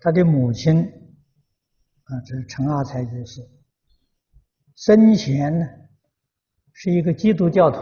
[0.00, 0.80] 他的母亲
[2.04, 3.48] 啊，这是陈阿才居士，
[4.74, 5.66] 生前呢
[6.72, 7.80] 是一个基督教徒，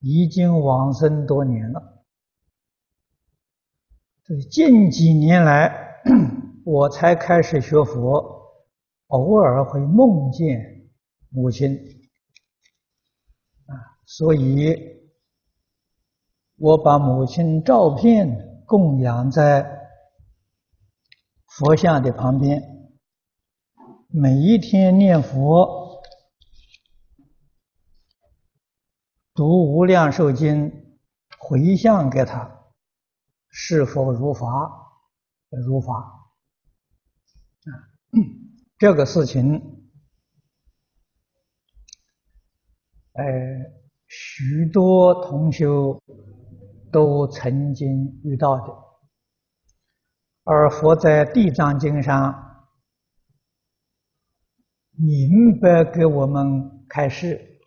[0.00, 2.04] 已经往生多年了。
[4.24, 6.02] 这近几年来，
[6.64, 8.52] 我才开始学佛，
[9.08, 10.90] 偶尔会梦见
[11.28, 11.74] 母亲
[13.66, 13.74] 啊，
[14.06, 14.98] 所以。
[16.62, 19.79] 我把母亲照片供养在
[21.50, 22.62] 佛像的旁边，
[24.06, 26.00] 每一天念佛、
[29.34, 30.70] 读《无量寿经》，
[31.38, 32.72] 回向给他，
[33.50, 34.46] 是否如法？
[35.50, 35.94] 如法。
[37.64, 37.70] 啊，
[38.78, 39.90] 这个事情，
[43.12, 43.24] 呃，
[44.06, 46.00] 许多同修。
[46.92, 48.74] 都曾经遇到的，
[50.44, 52.66] 而佛在《地藏经》上
[54.92, 57.60] 明白给我们开示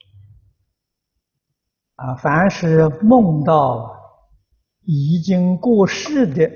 [1.95, 3.95] 啊，凡是梦到
[4.81, 6.49] 已经过世的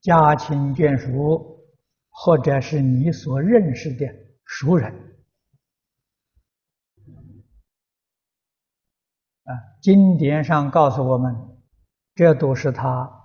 [0.00, 1.62] 家亲眷属，
[2.08, 4.06] 或者是你所认识的
[4.44, 4.92] 熟人。
[9.44, 11.34] 啊，经典上告诉我们，
[12.14, 13.19] 这都是他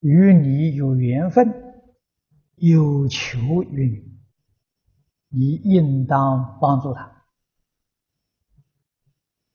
[0.00, 1.46] 与你有缘分，
[2.56, 4.02] 有求于
[5.28, 7.02] 你，你应当帮助他。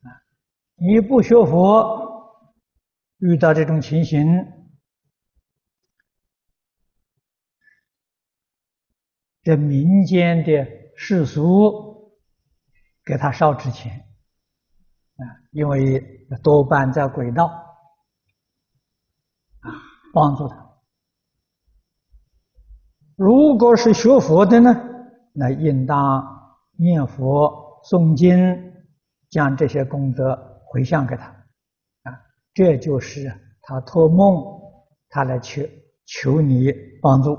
[0.01, 0.21] 啊，
[0.75, 2.45] 你不学佛，
[3.17, 4.23] 遇到这种情形，
[9.41, 12.19] 这民间的世俗
[13.03, 14.07] 给他烧纸钱。
[15.16, 17.64] 啊，因为多半在轨道，
[20.16, 20.55] 帮助他。
[23.17, 24.73] 如果是学佛的呢，
[25.33, 26.25] 那应当
[26.77, 28.73] 念佛诵经，
[29.29, 31.25] 将这些功德回向给他。
[32.03, 32.22] 啊，
[32.53, 33.29] 这就是
[33.62, 34.41] 他托梦，
[35.09, 35.62] 他来求
[36.06, 37.38] 求你帮助。